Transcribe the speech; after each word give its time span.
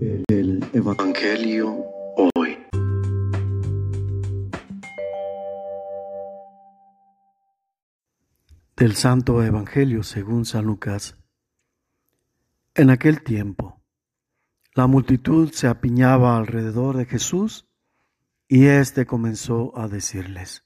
El 0.00 0.64
Evangelio 0.72 1.84
hoy. 2.36 2.58
Del 8.76 8.94
Santo 8.94 9.42
Evangelio 9.42 10.02
según 10.02 10.44
San 10.44 10.66
Lucas. 10.66 11.16
En 12.74 12.90
aquel 12.90 13.22
tiempo, 13.22 13.82
la 14.74 14.86
multitud 14.86 15.50
se 15.52 15.66
apiñaba 15.66 16.36
alrededor 16.36 16.96
de 16.96 17.06
Jesús 17.06 17.68
y 18.46 18.66
éste 18.66 19.04
comenzó 19.04 19.76
a 19.76 19.88
decirles, 19.88 20.64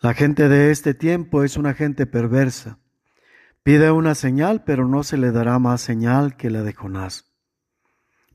La 0.00 0.12
gente 0.12 0.48
de 0.48 0.70
este 0.70 0.92
tiempo 0.92 1.42
es 1.42 1.56
una 1.56 1.72
gente 1.72 2.06
perversa 2.06 2.80
Pide 3.62 3.90
una 3.90 4.14
señal, 4.14 4.64
pero 4.64 4.88
no 4.88 5.02
se 5.02 5.18
le 5.18 5.32
dará 5.32 5.58
más 5.58 5.82
señal 5.82 6.36
que 6.36 6.48
la 6.48 6.62
de 6.62 6.72
Jonás. 6.72 7.29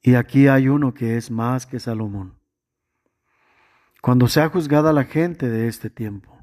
Y 0.00 0.14
aquí 0.14 0.48
hay 0.48 0.68
uno 0.68 0.94
que 0.94 1.16
es 1.16 1.30
más 1.30 1.66
que 1.66 1.80
Salomón. 1.80 2.38
Cuando 4.00 4.28
sea 4.28 4.48
juzgada 4.48 4.92
la 4.92 5.04
gente 5.04 5.48
de 5.48 5.66
este 5.66 5.90
tiempo, 5.90 6.38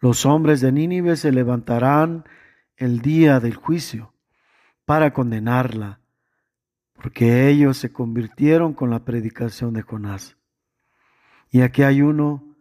los 0.00 0.24
hombres 0.26 0.60
de 0.60 0.70
Nínive 0.70 1.16
se 1.16 1.32
levantarán 1.32 2.24
el 2.76 3.00
día 3.00 3.40
del 3.40 3.56
juicio 3.56 4.14
para 4.84 5.12
condenarla, 5.12 6.00
porque 6.94 7.48
ellos 7.48 7.76
se 7.78 7.92
convirtieron 7.92 8.74
con 8.74 8.90
la 8.90 9.04
predicación 9.04 9.74
de 9.74 9.82
Jonás. 9.82 10.36
Y 11.50 11.62
aquí 11.62 11.82
hay 11.82 12.02
uno 12.02 12.56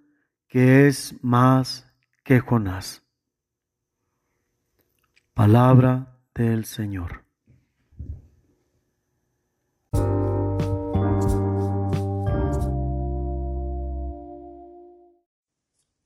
que 0.48 0.88
es 0.88 1.16
más 1.22 1.88
que 2.24 2.40
Jonás. 2.40 3.04
Palabra 5.34 6.18
del 6.34 6.66
Señor. 6.66 7.27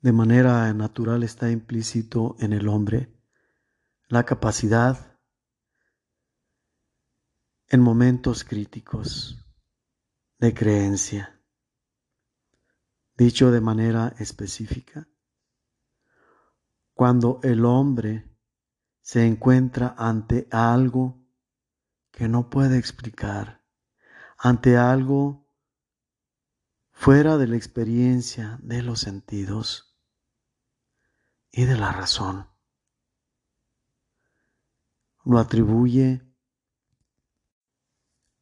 De 0.01 0.11
manera 0.11 0.73
natural 0.73 1.21
está 1.21 1.51
implícito 1.51 2.35
en 2.39 2.53
el 2.53 2.67
hombre 2.69 3.13
la 4.07 4.25
capacidad 4.25 5.19
en 7.67 7.81
momentos 7.81 8.43
críticos 8.43 9.45
de 10.39 10.55
creencia. 10.55 11.39
Dicho 13.15 13.51
de 13.51 13.61
manera 13.61 14.15
específica, 14.17 15.07
cuando 16.95 17.39
el 17.43 17.63
hombre 17.63 18.35
se 19.01 19.27
encuentra 19.27 19.93
ante 19.99 20.47
algo 20.49 21.23
que 22.09 22.27
no 22.27 22.49
puede 22.49 22.79
explicar, 22.79 23.63
ante 24.35 24.77
algo 24.77 25.47
fuera 26.91 27.37
de 27.37 27.45
la 27.45 27.55
experiencia 27.55 28.57
de 28.63 28.81
los 28.81 29.01
sentidos 29.01 29.90
y 31.51 31.65
de 31.65 31.77
la 31.77 31.91
razón. 31.91 32.49
Lo 35.23 35.37
atribuye 35.37 36.21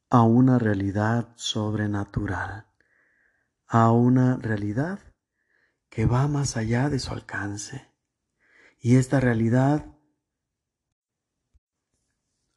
a 0.08 0.22
una 0.22 0.58
realidad 0.58 1.32
sobrenatural, 1.36 2.66
a 3.66 3.90
una 3.92 4.36
realidad 4.36 4.98
que 5.88 6.06
va 6.06 6.28
más 6.28 6.56
allá 6.56 6.88
de 6.88 6.98
su 6.98 7.12
alcance. 7.12 7.92
Y 8.78 8.96
esta 8.96 9.20
realidad 9.20 9.86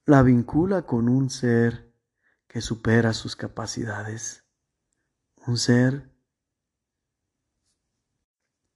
la 0.05 0.21
vincula 0.21 0.83
con 0.83 1.09
un 1.09 1.29
ser 1.29 1.93
que 2.47 2.61
supera 2.61 3.13
sus 3.13 3.35
capacidades, 3.35 4.45
un 5.47 5.57
ser 5.57 6.11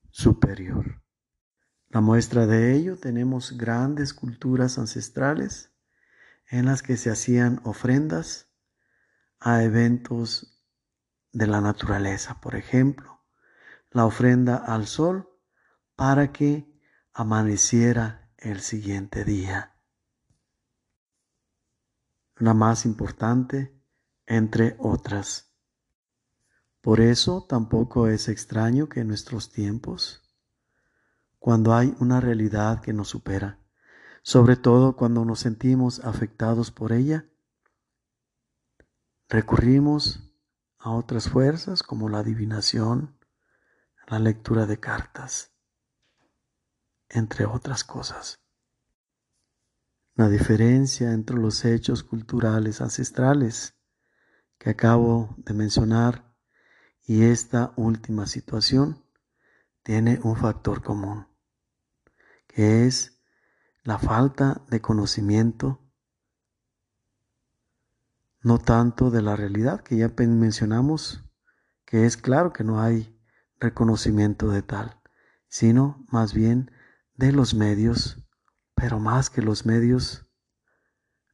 superior. 0.09 1.06
La 1.97 2.01
muestra 2.01 2.45
de 2.45 2.75
ello 2.75 2.99
tenemos 2.99 3.57
grandes 3.57 4.13
culturas 4.13 4.77
ancestrales 4.77 5.71
en 6.47 6.67
las 6.67 6.83
que 6.83 6.95
se 6.95 7.09
hacían 7.09 7.59
ofrendas 7.63 8.51
a 9.39 9.63
eventos 9.63 10.63
de 11.31 11.47
la 11.47 11.59
naturaleza, 11.59 12.39
por 12.39 12.53
ejemplo, 12.53 13.25
la 13.89 14.05
ofrenda 14.05 14.57
al 14.57 14.85
sol 14.85 15.27
para 15.95 16.31
que 16.31 16.71
amaneciera 17.13 18.31
el 18.37 18.59
siguiente 18.59 19.23
día 19.23 19.75
la 22.35 22.53
más 22.53 22.85
importante 22.85 23.75
entre 24.27 24.75
otras. 24.77 25.51
Por 26.79 27.01
eso 27.01 27.47
tampoco 27.49 28.07
es 28.07 28.27
extraño 28.27 28.87
que 28.87 28.99
en 28.99 29.07
nuestros 29.07 29.51
tiempos, 29.51 30.26
cuando 31.47 31.73
hay 31.73 31.95
una 32.01 32.19
realidad 32.19 32.81
que 32.81 32.91
nos 32.91 33.07
supera, 33.07 33.57
sobre 34.21 34.57
todo 34.57 34.97
cuando 34.97 35.23
nos 35.23 35.39
sentimos 35.39 36.01
afectados 36.01 36.71
por 36.71 36.91
ella, 36.91 37.25
recurrimos 39.29 40.29
a 40.77 40.91
otras 40.91 41.29
fuerzas 41.29 41.83
como 41.83 42.09
la 42.09 42.19
adivinación, 42.19 43.17
la 44.07 44.19
lectura 44.19 44.65
de 44.65 44.81
cartas, 44.81 45.53
entre 47.07 47.45
otras 47.45 47.85
cosas. 47.85 48.41
La 50.15 50.27
diferencia 50.27 51.13
entre 51.13 51.37
los 51.37 51.63
hechos 51.63 52.03
culturales 52.03 52.81
ancestrales 52.81 53.73
que 54.57 54.71
acabo 54.71 55.33
de 55.37 55.53
mencionar 55.53 56.35
y 57.05 57.23
esta 57.23 57.71
última 57.77 58.27
situación 58.27 59.01
tiene 59.81 60.19
un 60.23 60.35
factor 60.35 60.83
común, 60.83 61.26
es 62.57 63.21
la 63.83 63.97
falta 63.97 64.61
de 64.69 64.81
conocimiento, 64.81 65.81
no 68.41 68.59
tanto 68.59 69.09
de 69.09 69.21
la 69.21 69.35
realidad 69.35 69.81
que 69.81 69.97
ya 69.97 70.11
mencionamos, 70.17 71.23
que 71.85 72.05
es 72.05 72.17
claro 72.17 72.53
que 72.53 72.63
no 72.63 72.81
hay 72.81 73.17
reconocimiento 73.59 74.49
de 74.49 74.61
tal, 74.61 75.01
sino 75.47 76.05
más 76.11 76.33
bien 76.33 76.71
de 77.15 77.31
los 77.31 77.53
medios 77.53 78.27
pero 78.77 78.99
más 78.99 79.31
que 79.31 79.41
los 79.41 79.65
medios, 79.65 80.27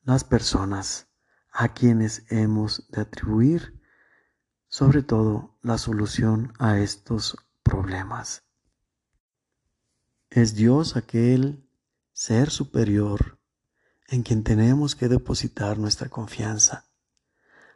las 0.04 0.24
personas 0.24 1.10
a 1.52 1.74
quienes 1.74 2.24
hemos 2.32 2.90
de 2.90 3.02
atribuir 3.02 3.82
sobre 4.70 5.04
todo 5.04 5.60
la 5.62 5.78
solución 5.78 6.54
a 6.58 6.80
estos 6.80 7.38
problemas. 7.62 8.46
Es 10.36 10.56
Dios 10.56 10.96
aquel 10.96 11.70
ser 12.12 12.50
superior 12.50 13.40
en 14.08 14.24
quien 14.24 14.44
tenemos 14.44 14.96
que 14.96 15.08
depositar 15.08 15.78
nuestra 15.78 16.10
confianza, 16.10 16.90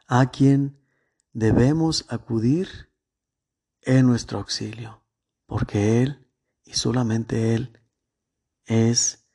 a 0.07 0.31
quien 0.31 0.83
debemos 1.33 2.07
acudir 2.09 2.91
en 3.83 4.07
nuestro 4.07 4.39
auxilio, 4.39 5.05
porque 5.45 6.01
Él 6.01 6.27
y 6.63 6.73
solamente 6.73 7.53
Él 7.53 7.79
es 8.65 9.27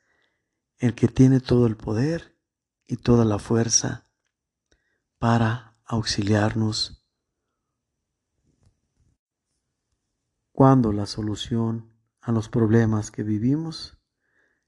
el 0.77 0.93
que 0.93 1.07
tiene 1.07 1.39
todo 1.39 1.65
el 1.65 1.77
poder 1.77 2.37
y 2.87 2.97
toda 2.97 3.23
la 3.23 3.39
fuerza 3.39 4.05
para 5.17 5.77
auxiliarnos 5.85 7.07
cuando 10.51 10.91
la 10.91 11.05
solución 11.05 11.92
a 12.23 12.31
los 12.31 12.49
problemas 12.49 13.11
que 13.11 13.23
vivimos 13.23 13.97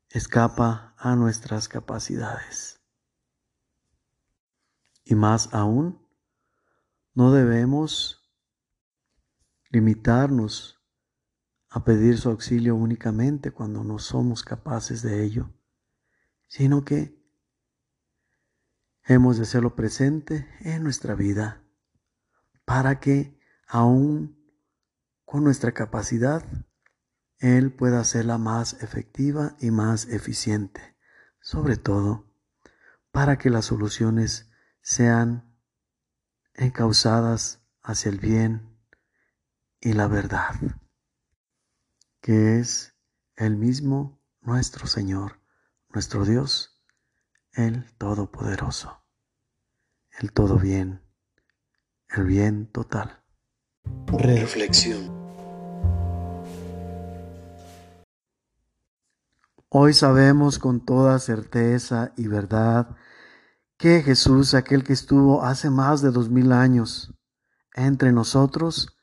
escapa 0.09 0.93
a 0.97 1.15
nuestras 1.15 1.67
capacidades. 1.67 2.81
Y 5.03 5.15
más 5.15 5.53
aún, 5.53 6.05
no 7.13 7.31
debemos 7.31 8.29
limitarnos 9.69 10.79
a 11.69 11.83
pedir 11.83 12.17
su 12.17 12.29
auxilio 12.29 12.75
únicamente 12.75 13.51
cuando 13.51 13.83
no 13.83 13.99
somos 13.99 14.43
capaces 14.43 15.01
de 15.01 15.23
ello 15.23 15.51
sino 16.47 16.85
que 16.85 17.21
hemos 19.03 19.37
de 19.37 19.43
hacerlo 19.43 19.75
presente 19.75 20.47
en 20.61 20.83
nuestra 20.83 21.15
vida 21.15 21.63
para 22.65 22.99
que 22.99 23.37
aún 23.67 24.39
con 25.25 25.43
nuestra 25.43 25.73
capacidad 25.73 26.43
Él 27.39 27.71
pueda 27.71 27.99
hacerla 27.99 28.37
más 28.37 28.81
efectiva 28.81 29.55
y 29.59 29.71
más 29.71 30.05
eficiente, 30.07 30.95
sobre 31.39 31.77
todo 31.77 32.25
para 33.11 33.37
que 33.37 33.49
las 33.49 33.65
soluciones 33.65 34.49
sean 34.81 35.57
encausadas 36.53 37.61
hacia 37.81 38.09
el 38.09 38.19
bien 38.19 38.77
y 39.79 39.93
la 39.93 40.07
verdad, 40.07 40.55
que 42.21 42.59
es 42.59 42.95
el 43.35 43.55
mismo 43.55 44.21
nuestro 44.41 44.87
Señor, 44.87 45.39
nuestro 45.89 46.25
Dios, 46.25 46.81
el 47.53 47.91
Todopoderoso, 47.97 49.01
el 50.19 50.31
Todo 50.31 50.57
Bien, 50.57 51.01
el 52.09 52.25
bien 52.25 52.67
total. 52.67 53.23
Reflexión. 54.07 55.24
Hoy 59.77 59.93
sabemos 59.93 60.57
con 60.57 60.85
toda 60.85 61.19
certeza 61.19 62.13
y 62.15 62.29
verdad 62.29 62.95
que 63.77 64.01
Jesús, 64.01 64.53
aquel 64.53 64.85
que 64.85 64.93
estuvo 64.93 65.43
hace 65.43 65.69
más 65.69 66.01
de 66.01 66.11
dos 66.11 66.29
mil 66.29 66.53
años 66.53 67.13
entre 67.73 68.13
nosotros, 68.13 68.95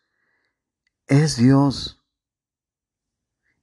es 1.08 1.36
Dios 1.36 2.02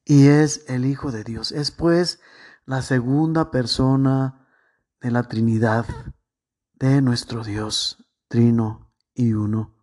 y 0.06 0.28
es 0.28 0.66
el 0.68 0.86
Hijo 0.86 1.12
de 1.12 1.24
Dios. 1.24 1.52
Es 1.52 1.72
pues 1.72 2.20
la 2.68 2.84
segunda 2.84 3.50
persona 3.50 4.48
de 5.02 5.10
la 5.10 5.24
Trinidad 5.24 5.88
de 6.76 7.02
nuestro 7.02 7.44
Dios, 7.44 8.06
Trino 8.28 8.94
y 9.16 9.34
Uno. 9.34 9.79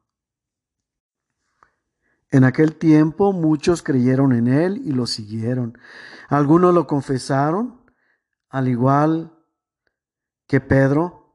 En 2.31 2.45
aquel 2.45 2.77
tiempo 2.77 3.33
muchos 3.33 3.83
creyeron 3.83 4.33
en 4.33 4.49
Él 4.49 4.83
y 4.85 4.93
lo 4.93 5.07
siguieron. 5.07 5.79
Algunos 6.29 6.75
lo 6.75 6.87
confesaron, 6.87 7.85
al 8.49 8.69
igual 8.69 9.33
que 10.47 10.61
Pedro. 10.61 11.27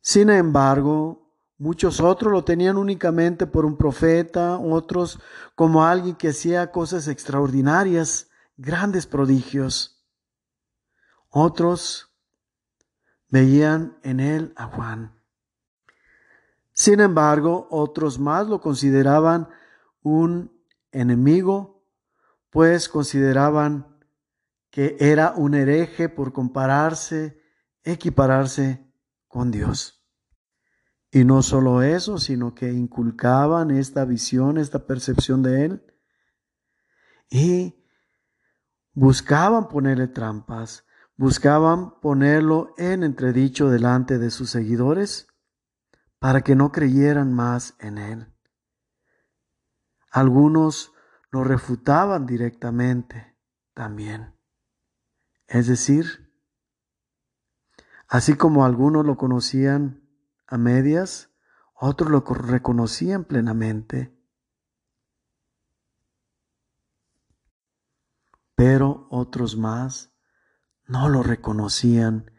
Sin 0.00 0.30
embargo, 0.30 1.36
muchos 1.58 2.00
otros 2.00 2.32
lo 2.32 2.44
tenían 2.44 2.76
únicamente 2.76 3.46
por 3.46 3.64
un 3.64 3.76
profeta, 3.76 4.58
otros 4.58 5.20
como 5.54 5.84
alguien 5.84 6.16
que 6.16 6.28
hacía 6.28 6.72
cosas 6.72 7.08
extraordinarias, 7.08 8.30
grandes 8.56 9.06
prodigios. 9.06 10.06
Otros 11.28 12.16
veían 13.28 13.98
en 14.02 14.20
él 14.20 14.52
a 14.56 14.66
Juan. 14.66 15.17
Sin 16.78 17.00
embargo, 17.00 17.66
otros 17.72 18.20
más 18.20 18.46
lo 18.46 18.60
consideraban 18.60 19.48
un 20.00 20.56
enemigo, 20.92 21.84
pues 22.50 22.88
consideraban 22.88 23.98
que 24.70 24.96
era 25.00 25.32
un 25.36 25.54
hereje 25.54 26.08
por 26.08 26.32
compararse, 26.32 27.42
equipararse 27.82 28.88
con 29.26 29.50
Dios. 29.50 30.06
Y 31.10 31.24
no 31.24 31.42
solo 31.42 31.82
eso, 31.82 32.16
sino 32.18 32.54
que 32.54 32.70
inculcaban 32.70 33.72
esta 33.72 34.04
visión, 34.04 34.56
esta 34.56 34.86
percepción 34.86 35.42
de 35.42 35.64
Él 35.64 35.82
y 37.28 37.84
buscaban 38.92 39.66
ponerle 39.66 40.06
trampas, 40.06 40.84
buscaban 41.16 41.98
ponerlo 41.98 42.72
en 42.78 43.02
entredicho 43.02 43.68
delante 43.68 44.18
de 44.18 44.30
sus 44.30 44.50
seguidores 44.50 45.26
para 46.18 46.42
que 46.42 46.56
no 46.56 46.72
creyeran 46.72 47.32
más 47.32 47.74
en 47.78 47.98
Él. 47.98 48.34
Algunos 50.10 50.92
lo 51.30 51.44
refutaban 51.44 52.26
directamente 52.26 53.36
también. 53.74 54.34
Es 55.46 55.66
decir, 55.66 56.32
así 58.08 58.34
como 58.34 58.64
algunos 58.64 59.06
lo 59.06 59.16
conocían 59.16 60.02
a 60.46 60.58
medias, 60.58 61.30
otros 61.74 62.10
lo 62.10 62.20
reconocían 62.20 63.24
plenamente. 63.24 64.14
Pero 68.54 69.06
otros 69.10 69.56
más 69.56 70.12
no 70.86 71.08
lo 71.08 71.22
reconocían 71.22 72.32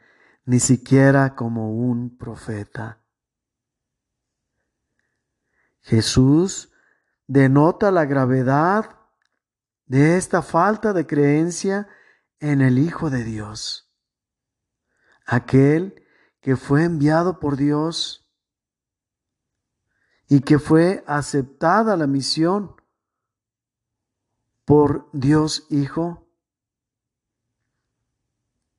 ni 0.43 0.59
siquiera 0.59 1.35
como 1.35 1.71
un 1.71 2.17
profeta. 2.17 2.98
Jesús 5.81 6.71
denota 7.27 7.91
la 7.91 8.05
gravedad 8.05 8.97
de 9.85 10.17
esta 10.17 10.41
falta 10.41 10.93
de 10.93 11.07
creencia 11.07 11.87
en 12.39 12.61
el 12.61 12.77
Hijo 12.79 13.09
de 13.09 13.23
Dios, 13.23 13.91
aquel 15.25 16.05
que 16.41 16.55
fue 16.55 16.83
enviado 16.83 17.39
por 17.39 17.57
Dios 17.57 18.29
y 20.27 20.41
que 20.41 20.59
fue 20.59 21.03
aceptada 21.07 21.97
la 21.97 22.07
misión 22.07 22.75
por 24.63 25.09
Dios 25.11 25.65
Hijo, 25.69 26.27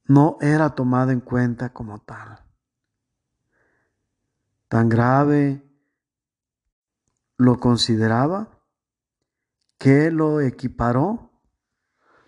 no 0.04 0.38
era 0.40 0.74
tomada 0.74 1.12
en 1.12 1.20
cuenta 1.20 1.72
como 1.72 2.00
tal. 2.00 2.44
Tan 4.68 4.88
grave 4.88 5.69
lo 7.40 7.58
consideraba 7.58 8.48
que 9.78 10.10
lo 10.10 10.42
equiparó 10.42 11.30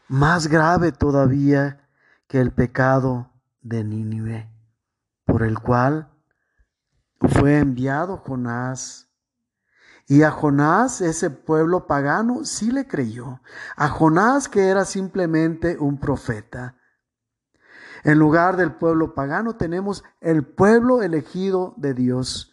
más 0.08 0.46
grave 0.46 0.90
todavía 0.90 1.86
que 2.26 2.40
el 2.40 2.50
pecado 2.50 3.30
de 3.60 3.84
Nínive, 3.84 4.50
por 5.26 5.42
el 5.42 5.58
cual 5.58 6.10
fue 7.20 7.58
enviado 7.58 8.16
Jonás. 8.16 9.10
Y 10.06 10.22
a 10.22 10.30
Jonás, 10.30 11.02
ese 11.02 11.28
pueblo 11.28 11.86
pagano, 11.86 12.46
sí 12.46 12.72
le 12.72 12.86
creyó. 12.86 13.42
A 13.76 13.88
Jonás, 13.88 14.48
que 14.48 14.68
era 14.68 14.86
simplemente 14.86 15.76
un 15.78 16.00
profeta. 16.00 16.76
En 18.02 18.18
lugar 18.18 18.56
del 18.56 18.72
pueblo 18.72 19.14
pagano 19.14 19.56
tenemos 19.56 20.04
el 20.20 20.42
pueblo 20.46 21.02
elegido 21.02 21.74
de 21.76 21.92
Dios, 21.92 22.51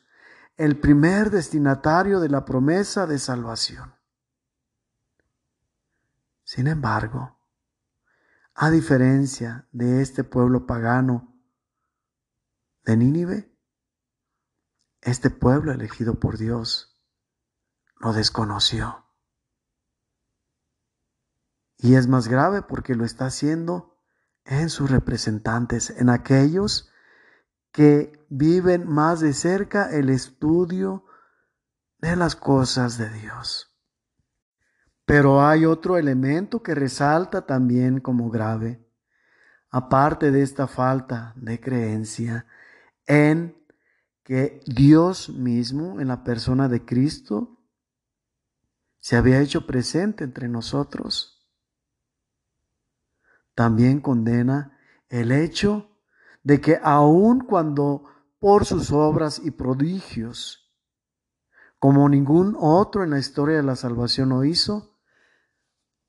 el 0.60 0.78
primer 0.78 1.30
destinatario 1.30 2.20
de 2.20 2.28
la 2.28 2.44
promesa 2.44 3.08
de 3.08 3.18
salvación. 3.18 3.96
Sin 6.44 6.68
embargo, 6.68 7.40
a 8.56 8.70
diferencia 8.70 9.70
de 9.72 10.02
este 10.02 10.26
pueblo 10.26 10.66
pagano 10.66 11.34
de 12.84 12.98
Nínive, 12.98 13.58
este 15.00 15.30
pueblo 15.30 15.72
elegido 15.72 16.20
por 16.20 16.38
Dios 16.38 17.02
lo 17.96 18.12
desconoció. 18.12 19.06
Y 21.78 21.96
es 21.96 22.08
más 22.08 22.28
grave 22.28 22.64
porque 22.64 22.96
lo 22.96 23.06
está 23.06 23.28
haciendo 23.28 23.98
en 24.44 24.70
sus 24.70 24.92
representantes, 24.92 25.90
en 25.92 26.10
aquellos 26.10 26.92
que 27.80 28.26
viven 28.28 28.90
más 28.90 29.22
de 29.22 29.32
cerca 29.32 29.90
el 29.90 30.10
estudio 30.10 31.06
de 32.00 32.18
las 32.18 32.36
cosas 32.36 32.98
de 32.98 33.10
Dios. 33.10 33.74
Pero 35.06 35.42
hay 35.42 35.64
otro 35.64 35.98
elemento 35.98 36.62
que 36.62 36.76
resalta 36.76 37.46
también 37.46 38.02
como 38.02 38.30
grave, 38.30 38.86
aparte 39.70 40.30
de 40.30 40.42
esta 40.42 40.68
falta 40.68 41.32
de 41.38 41.62
creencia 41.62 42.46
en 43.06 43.56
que 44.26 44.60
Dios 44.66 45.30
mismo, 45.30 46.02
en 46.02 46.10
la 46.10 46.26
persona 46.26 46.68
de 46.68 46.84
Cristo, 46.84 47.64
se 49.00 49.16
había 49.16 49.40
hecho 49.40 49.66
presente 49.66 50.26
entre 50.26 50.50
nosotros. 50.50 51.50
También 53.56 54.02
condena 54.02 54.78
el 55.08 55.32
hecho 55.32 55.90
de 56.44 56.62
que 56.62 56.80
aun 56.82 57.42
cuando 57.42 58.06
por 58.40 58.66
sus 58.66 58.92
obras 58.92 59.42
y 59.44 59.52
prodigios, 59.52 60.72
como 61.80 62.10
ningún 62.10 62.56
otro 62.60 63.04
en 63.04 63.12
la 63.12 63.20
historia 63.20 63.58
de 63.58 63.64
la 63.64 63.76
salvación 63.76 64.30
lo 64.30 64.44
hizo, 64.44 64.98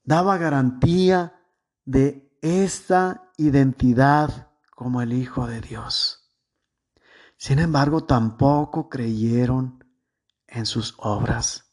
daba 0.05 0.39
garantía 0.39 1.41
de 1.85 2.37
esta 2.43 3.31
identidad 3.37 4.51
como 4.75 5.03
el 5.03 5.13
Hijo 5.13 5.47
de 5.47 5.61
Dios. 5.61 6.33
Sin 7.37 7.59
embargo, 7.59 8.05
tampoco 8.05 8.89
creyeron 8.89 9.85
en 10.47 10.67
sus 10.67 10.95
obras. 10.99 11.73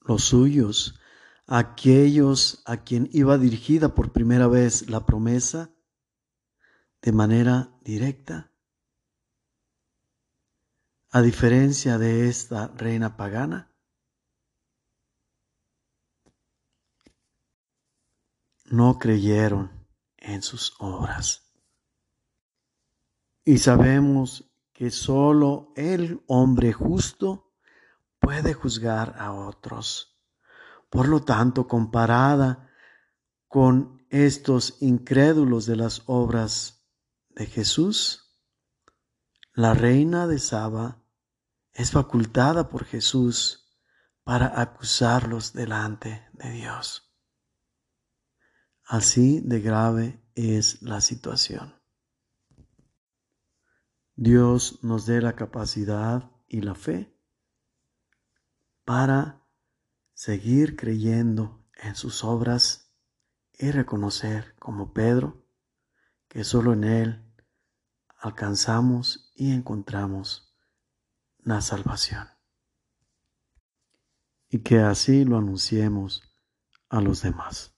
Los 0.00 0.24
suyos, 0.24 0.98
aquellos 1.46 2.62
a 2.66 2.78
quien 2.78 3.08
iba 3.12 3.36
dirigida 3.36 3.94
por 3.94 4.12
primera 4.12 4.46
vez 4.46 4.88
la 4.88 5.04
promesa, 5.04 5.70
de 7.02 7.12
manera 7.12 7.72
directa. 7.82 8.52
A 11.10 11.22
diferencia 11.22 11.96
de 11.98 12.28
esta 12.28 12.68
reina 12.68 13.16
pagana, 13.16 13.74
no 18.66 18.98
creyeron 18.98 19.86
en 20.16 20.42
sus 20.42 20.74
obras. 20.78 21.50
Y 23.44 23.58
sabemos 23.58 24.50
que 24.72 24.90
solo 24.90 25.72
el 25.76 26.22
hombre 26.26 26.72
justo 26.72 27.54
puede 28.18 28.52
juzgar 28.52 29.14
a 29.18 29.32
otros. 29.32 30.20
Por 30.90 31.08
lo 31.08 31.24
tanto, 31.24 31.66
comparada 31.66 32.70
con 33.46 34.06
estos 34.10 34.76
incrédulos 34.80 35.64
de 35.66 35.76
las 35.76 36.02
obras 36.06 36.77
de 37.38 37.46
Jesús, 37.46 38.36
la 39.54 39.72
reina 39.72 40.26
de 40.26 40.40
Saba 40.40 41.04
es 41.72 41.92
facultada 41.92 42.68
por 42.68 42.84
Jesús 42.84 43.78
para 44.24 44.60
acusarlos 44.60 45.52
delante 45.52 46.28
de 46.32 46.50
Dios. 46.50 47.14
Así 48.84 49.40
de 49.40 49.60
grave 49.60 50.20
es 50.34 50.82
la 50.82 51.00
situación. 51.00 51.80
Dios 54.16 54.80
nos 54.82 55.06
dé 55.06 55.20
la 55.22 55.36
capacidad 55.36 56.32
y 56.48 56.62
la 56.62 56.74
fe 56.74 57.16
para 58.84 59.46
seguir 60.12 60.74
creyendo 60.74 61.64
en 61.74 61.94
sus 61.94 62.24
obras 62.24 62.92
y 63.52 63.70
reconocer 63.70 64.56
como 64.58 64.92
Pedro 64.92 65.46
que 66.26 66.42
solo 66.42 66.72
en 66.72 66.82
Él 66.82 67.27
alcanzamos 68.18 69.30
y 69.34 69.52
encontramos 69.52 70.52
la 71.38 71.60
salvación. 71.60 72.28
Y 74.50 74.60
que 74.60 74.80
así 74.80 75.24
lo 75.24 75.38
anunciemos 75.38 76.22
a 76.88 77.00
los 77.00 77.22
demás. 77.22 77.74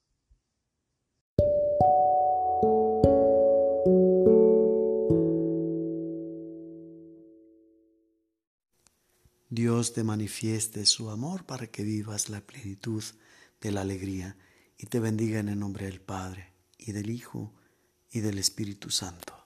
Dios 9.52 9.92
te 9.92 10.04
manifieste 10.04 10.86
su 10.86 11.10
amor 11.10 11.44
para 11.44 11.66
que 11.66 11.82
vivas 11.82 12.28
la 12.28 12.40
plenitud 12.40 13.02
de 13.60 13.72
la 13.72 13.80
alegría 13.80 14.36
y 14.78 14.86
te 14.86 15.00
bendiga 15.00 15.40
en 15.40 15.48
el 15.48 15.58
nombre 15.58 15.86
del 15.86 16.00
Padre 16.00 16.54
y 16.78 16.92
del 16.92 17.10
Hijo 17.10 17.52
y 18.12 18.20
del 18.20 18.38
Espíritu 18.38 18.90
Santo. 18.90 19.39